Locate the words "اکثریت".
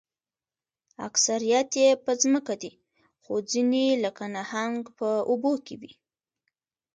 1.07-1.69